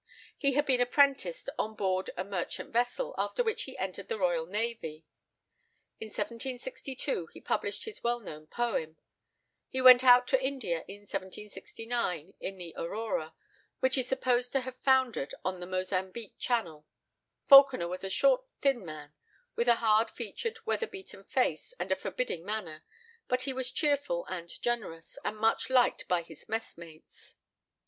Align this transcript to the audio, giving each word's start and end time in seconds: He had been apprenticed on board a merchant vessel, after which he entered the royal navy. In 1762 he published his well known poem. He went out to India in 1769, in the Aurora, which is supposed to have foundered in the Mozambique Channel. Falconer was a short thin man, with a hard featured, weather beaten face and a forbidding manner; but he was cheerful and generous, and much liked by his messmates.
He 0.35 0.53
had 0.53 0.65
been 0.65 0.81
apprenticed 0.81 1.47
on 1.59 1.75
board 1.75 2.09
a 2.17 2.23
merchant 2.23 2.73
vessel, 2.73 3.13
after 3.19 3.43
which 3.43 3.65
he 3.65 3.77
entered 3.77 4.07
the 4.07 4.17
royal 4.17 4.47
navy. 4.47 5.05
In 5.99 6.07
1762 6.07 7.27
he 7.27 7.39
published 7.39 7.83
his 7.85 8.03
well 8.03 8.19
known 8.19 8.47
poem. 8.47 8.97
He 9.69 9.79
went 9.79 10.03
out 10.03 10.25
to 10.29 10.43
India 10.43 10.83
in 10.87 11.01
1769, 11.01 12.33
in 12.39 12.57
the 12.57 12.73
Aurora, 12.79 13.35
which 13.79 13.95
is 13.95 14.07
supposed 14.07 14.51
to 14.53 14.61
have 14.61 14.75
foundered 14.77 15.35
in 15.45 15.59
the 15.59 15.67
Mozambique 15.67 16.33
Channel. 16.39 16.87
Falconer 17.47 17.87
was 17.87 18.03
a 18.03 18.09
short 18.09 18.43
thin 18.59 18.83
man, 18.83 19.13
with 19.55 19.67
a 19.67 19.75
hard 19.85 20.09
featured, 20.09 20.57
weather 20.65 20.87
beaten 20.87 21.23
face 21.23 21.75
and 21.79 21.91
a 21.91 21.95
forbidding 21.95 22.43
manner; 22.43 22.83
but 23.27 23.43
he 23.43 23.53
was 23.53 23.69
cheerful 23.69 24.25
and 24.25 24.59
generous, 24.63 25.19
and 25.23 25.37
much 25.37 25.69
liked 25.69 26.07
by 26.07 26.23
his 26.23 26.49
messmates. 26.49 27.35